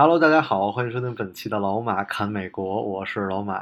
[0.00, 3.54] Hello，大家好，欢迎收听本期的老马侃美国，我是老马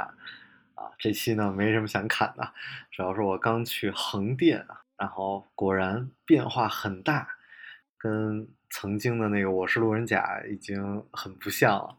[0.75, 0.93] 啊。
[0.99, 2.53] 这期呢没什么想侃的，
[2.91, 4.67] 主要是我刚去横店，
[4.99, 7.27] 然后果然变化很大，
[7.97, 11.97] 跟曾经的那个《我是路人甲》已经很不像了。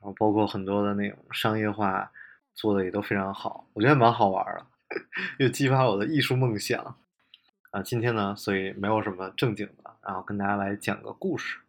[0.02, 2.12] 后包括很多的那种商业化
[2.54, 4.66] 做的也都非常好，我觉得蛮好玩的，
[5.42, 6.94] 又激发我的艺术梦想
[7.70, 7.80] 啊。
[7.82, 11.60] 今天呢，所以没有什么正经的，然后跟大家来讲个故事。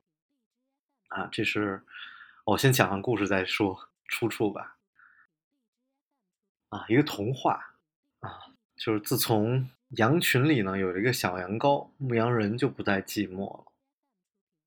[1.09, 1.83] 啊，这是
[2.45, 4.77] 我先讲完故事再说出处吧。
[6.69, 7.75] 啊，一个童话
[8.19, 13.71] 啊，就是自从羊群里呢有了一个小羊羔，牧羊人就不再寂寞了。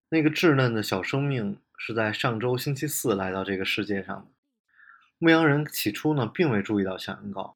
[0.08, 4.26] 那个稚嫩的小生命是在上周星期四来到这个世界上的。
[5.18, 7.54] 牧羊人起初呢并未注意到小羊羔，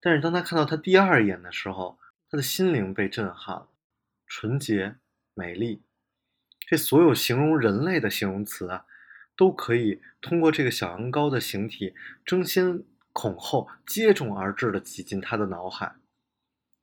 [0.00, 1.98] 但是当他看到他第二眼的时候，
[2.30, 3.68] 他的心灵被震撼了，
[4.28, 4.96] 纯洁、
[5.34, 5.82] 美丽。
[6.66, 8.86] 这所有形容人类的形容词啊，
[9.36, 15.94] 都可以通过这个小羊羔的形体争先恐后、接踵而至的挤进他的脑海。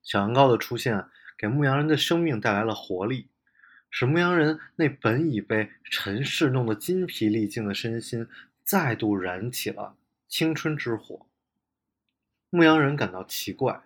[0.04, 1.06] 小羊羔的出现
[1.38, 3.30] 给牧羊人的生命带来了活力，
[3.90, 8.28] 使牧羊人那本已被尘世弄得筋疲力尽的身心
[8.64, 9.96] 再度燃起了
[10.28, 11.26] 青春之火。
[12.50, 13.82] 牧羊人感到奇怪，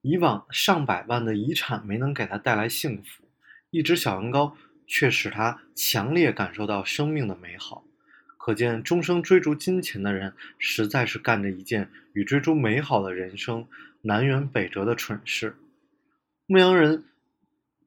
[0.00, 3.24] 以往上百万的遗产没能给他带来幸福，
[3.70, 4.54] 一只小羊羔。
[4.86, 7.84] 却使他强烈感受到生命的美好，
[8.38, 13.66] 可见终生追逐金钱的人，实在是干着一件与追逐美好的人生
[14.02, 15.56] 南辕北辙的蠢事。
[16.46, 17.04] 牧羊人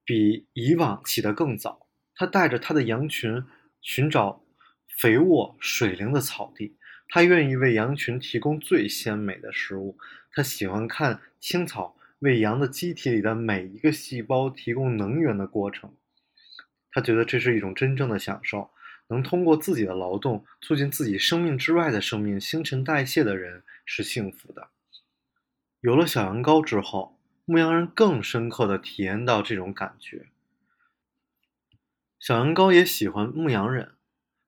[0.04, 3.44] 比以往起得更早，他带着他的羊群
[3.82, 4.44] 寻找
[4.98, 6.76] 肥沃水灵的草地，
[7.08, 9.98] 他愿意为羊群提供最鲜美的食物，
[10.34, 15.94] 他喜欢看青草为羊的机体里的每一个细胞提供能源的过程。
[17.00, 18.72] 他觉得这是一种真正的享受，
[19.08, 24.68] 能通过自己的劳动促进自己生命之外的生命新陈代谢的人是幸福的。
[25.80, 30.26] 有了小羊羔之后，牧羊人更深刻的体验到这种感觉。
[32.20, 33.94] 小羊羔也喜欢牧羊人，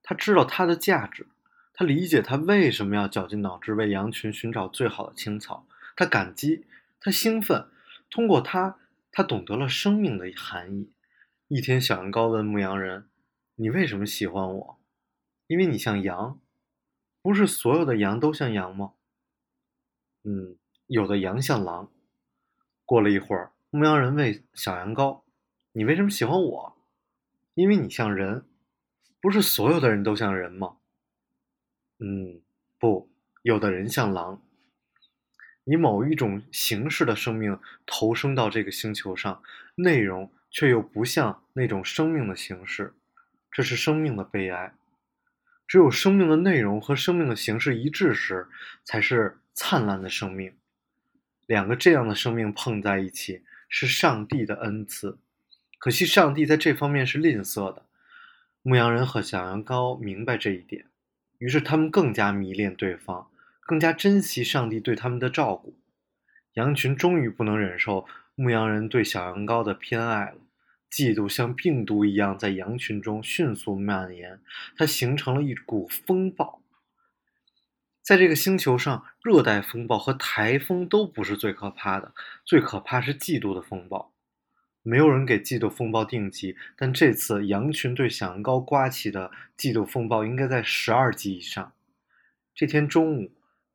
[0.04, 1.28] 他知道他的价值，
[1.74, 6.66] 他理解他为什么要绞尽脑汁为羊群寻找最好的青草，他感激，
[7.00, 7.70] 他兴奋，
[8.10, 8.78] 通过他，
[9.10, 10.92] 他懂得了生命的含义。
[11.54, 13.10] 一天，小羊羔问牧羊人
[13.56, 14.80] ：“你为什么喜欢我？
[15.48, 16.40] 因为你像羊，
[17.22, 18.94] 不是所有的羊都像羊吗
[20.24, 20.56] ？”“嗯，
[20.88, 21.92] 有的羊像狼。”
[22.88, 25.24] 过了一会儿，牧羊人问小羊羔
[25.76, 26.78] ：“你为什么喜欢我？
[27.56, 28.46] 因为你像人，
[29.20, 30.78] 不是所有的人都像人吗
[32.00, 32.40] ？”“嗯，
[32.80, 33.10] 不，
[33.42, 34.42] 有的人像狼。
[35.66, 39.44] 以某一种形式的生命投生到这个星球上，
[39.76, 42.94] 内容。”却又不像那种生命的形式，
[43.52, 44.74] 这是生命的悲哀。
[45.66, 48.48] 只有生命的内容和生命的形式一致时，
[48.84, 50.54] 才是灿烂的生命。
[51.48, 55.18] 两个这样的生命碰在一起，是上帝的恩赐。
[55.80, 57.86] 可惜上帝在这方面是吝啬的。
[58.62, 60.86] 牧羊人和小羊羔明白这一点，
[61.40, 63.30] 于是他们更加迷恋对方，
[63.62, 65.76] 更加珍惜上帝对他们的照顾。
[66.56, 68.06] 羊群终于不能忍受。
[68.36, 70.38] 牧羊人对小羊羔的偏爱了，
[70.90, 74.40] 嫉妒像病毒一样在羊群中迅速蔓延，
[74.76, 76.62] 它形成了一股风暴。
[78.02, 84.12] 在这个星球上，热带风暴和台风都不是最可怕的，最可怕是嫉妒的风暴。
[84.82, 91.74] 没有人给嫉妒风暴定级，但这次羊群对小羊羔刮起的嫉妒风暴应该在十二级以上。
[92.56, 93.32] 这天中午。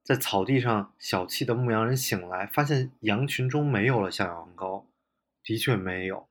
[0.07, 4.85] 在草地上小憩的牧羊人醒来，发现羊群中没有了小羊羔，
[5.43, 6.29] 的确没有。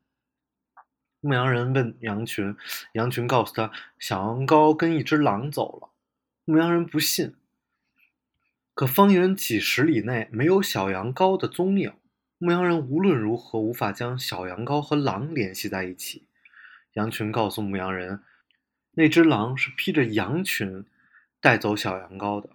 [1.19, 2.55] 牧羊人问羊群，
[2.93, 5.89] 羊群告诉他，小羊羔跟一只狼走了。
[6.45, 7.35] 牧羊人不信，
[8.73, 11.91] 可方圆几十里内没有小羊羔的踪影。
[12.37, 16.27] 牧羊人无论如何无法将小羊羔和狼联系在一起。
[16.93, 18.23] 羊群告诉牧羊人，
[18.91, 20.85] 那只狼是披着羊群
[21.41, 22.51] 带走小羊羔的。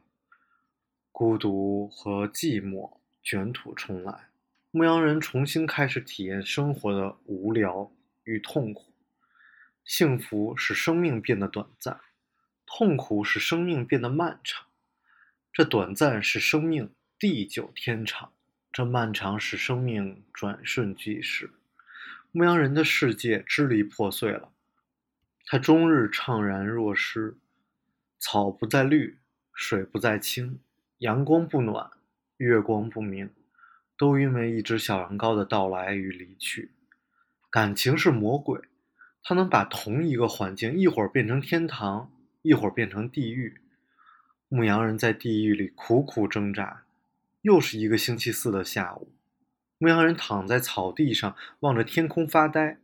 [1.13, 4.31] 孤独和寂寞卷土重来，
[4.71, 7.93] 牧羊人重新开始体验生活的无聊
[8.25, 8.95] 与痛苦。
[9.85, 12.01] 幸福使生命变得短暂，
[12.65, 14.67] 痛苦使生命变得漫长。
[15.53, 18.33] 这短暂使生命地久天长，
[18.73, 21.51] 这漫长使生命转瞬即逝。
[22.31, 24.53] 牧羊人的世界支离破碎了，
[25.45, 27.37] 他终日怅然若失，
[28.19, 29.19] 草不再绿，
[29.53, 30.61] 水不再清。
[31.01, 31.91] 阳光不暖，
[32.37, 33.31] 月光不明，
[33.97, 36.73] 都因为一只小羊羔的到来与离去。
[37.49, 38.61] 感情是魔鬼，
[39.23, 42.13] 它能把同一个环境一会儿变成天堂，
[42.43, 43.63] 一会儿变成地狱。
[44.49, 46.85] 牧羊人在地狱里苦苦挣扎。
[47.41, 49.11] 又是一个星期四的下午，
[49.79, 52.77] 牧羊人躺在草地上，望着天空发呆。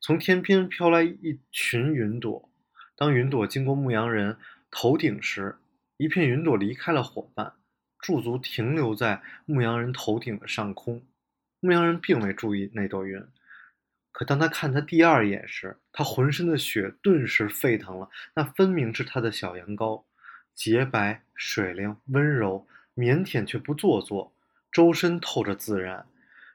[0.00, 2.48] 从天边飘来一群云朵，
[2.96, 4.38] 当云朵经过牧羊人
[4.70, 5.56] 头顶时，
[5.96, 7.54] 一片云朵离开了伙伴，
[7.98, 11.06] 驻足停留在牧羊人头顶的上空。
[11.60, 13.26] 牧羊人并未注意那朵云，
[14.12, 18.10] 可当他看他第二眼时，他浑身的血顿时沸腾了。
[18.34, 20.04] 那分明是他的小羊羔，
[20.54, 24.34] 洁白、水灵、温柔、腼腆却不做作，
[24.70, 26.06] 周身透着自然，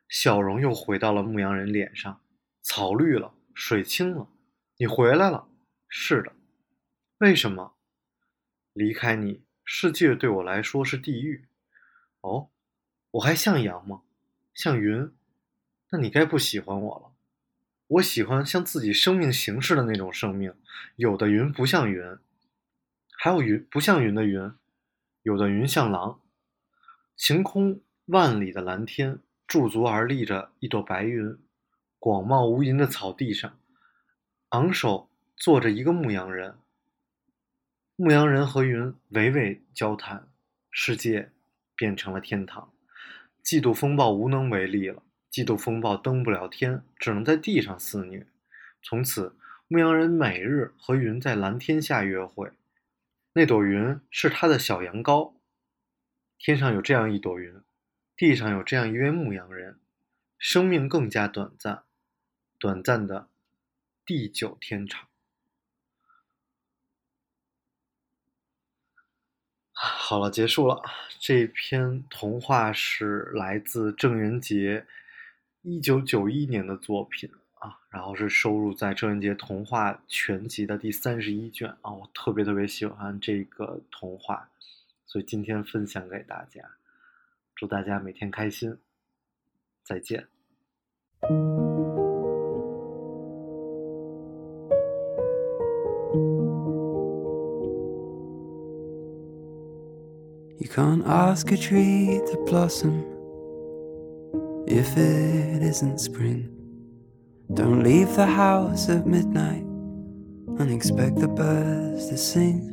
[0.08, 2.22] 笑容又回到了牧羊人脸上。
[2.62, 4.28] 草绿了，水清了，
[4.78, 5.48] 你回来了。
[5.90, 6.32] 是的，
[7.18, 7.74] 为什么？
[8.74, 11.46] 离开你，世界对我来说是地狱。
[12.22, 12.50] 哦，
[13.12, 14.02] 我还像羊吗？
[14.54, 15.12] 像云？
[15.90, 17.12] 那你该不喜欢我了。
[17.88, 20.54] 我喜欢像自己生命形式的那种生命。
[20.96, 22.18] 有的云不像云，
[23.18, 24.52] 还有云不像云的云。
[25.24, 26.22] 有的云像狼。
[27.18, 31.38] 晴空万里的蓝天，驻足而立着一朵白云。
[32.00, 33.60] 广袤无垠的草地上，
[34.50, 36.56] 昂首坐着一个牧羊人。
[38.04, 40.28] 牧羊人和云娓娓交谈，
[40.72, 41.32] 世界
[41.76, 42.74] 变成了天堂。
[43.44, 48.26] 嫉妒风暴无能为力了，嫉妒风暴登不了天，只能在地上肆虐。
[48.82, 49.36] 从此，
[49.68, 52.52] 牧羊人每日和云在蓝天下约会。
[53.34, 55.34] 那朵云是他的小羊羔。
[56.40, 57.54] 天上有这样一朵云，
[58.18, 59.78] 地上有这样一位牧羊人，
[60.40, 61.84] 生命更加短暂。
[62.58, 63.30] 短暂的
[64.04, 65.11] 地久天长。
[69.84, 70.80] 好了，结束了。
[71.20, 74.86] 这篇童话是来自郑渊洁
[75.64, 81.92] 一九九一年的作品啊，然后是收录在郑渊洁童话全集的第三十一卷啊。
[81.92, 84.48] 我特别特别喜欢这个童话，
[85.08, 86.62] 所以今天分享给大家。
[87.56, 88.78] 祝大家每天开心，
[89.84, 90.28] 再见。
[100.68, 103.04] Can't ask a tree to blossom
[104.68, 106.50] if it isn't spring.
[107.54, 109.64] Don't leave the house at midnight
[110.60, 112.68] and expect the birds to sing.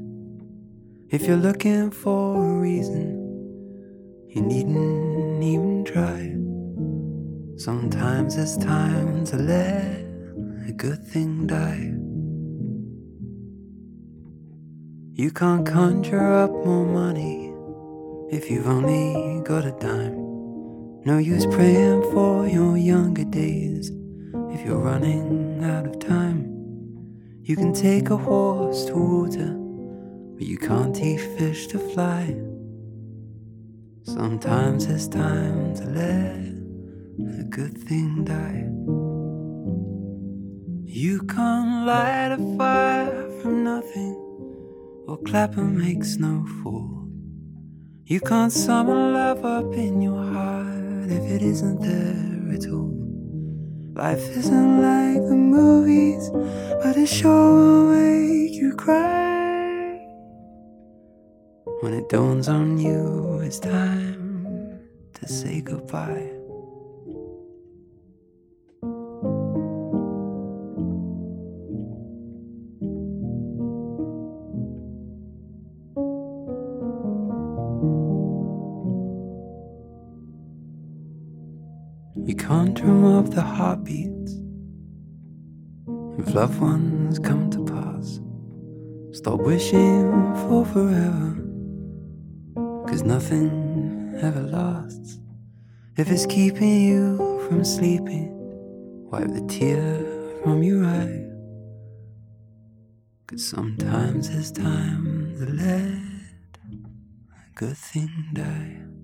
[1.10, 3.16] If you're looking for a reason,
[4.28, 6.34] you needn't even try.
[7.56, 10.04] Sometimes it's time to let
[10.68, 11.94] a good thing die.
[15.14, 17.47] You can't conjure up more money
[18.30, 20.16] if you've only got a dime.
[21.04, 23.90] No use praying for your younger days
[24.50, 26.44] if you're running out of time.
[27.42, 29.54] You can take a horse to water,
[30.36, 32.36] but you can't teach fish to fly.
[34.02, 38.66] Sometimes it's time to let a good thing die.
[40.84, 44.14] You can't light a fire from nothing,
[45.06, 46.97] or clapper makes no fall.
[48.10, 52.96] You can't summon love up in your heart if it isn't there at all.
[53.92, 56.30] Life isn't like the movies,
[56.82, 60.00] but it sure will make you cry.
[61.80, 64.80] When it dawns on you, it's time
[65.12, 66.37] to say goodbye.
[82.28, 84.34] You can't up the heartbeats
[86.18, 88.20] if loved ones come to pass.
[89.16, 91.42] Stop wishing for forever,
[92.86, 95.20] cause nothing ever lasts.
[95.96, 97.16] If it's keeping you
[97.48, 98.28] from sleeping,
[99.10, 100.04] wipe the tear
[100.42, 101.24] from your eye.
[103.26, 105.94] Cause sometimes it's time to let
[107.32, 108.97] a good thing die.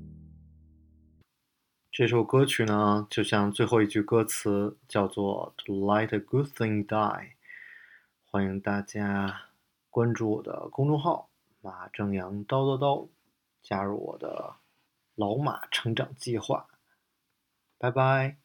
[1.97, 7.35] 这首歌曲呢，就像最后一句歌词叫做 "To let a good thing die"。
[8.25, 9.43] 欢迎大家
[9.91, 11.31] 关注我的公众号
[11.63, 13.09] “马正阳叨叨叨”，
[13.63, 14.57] 加入我的
[15.15, 16.67] 老马成长计划。
[17.79, 18.44] 拜拜。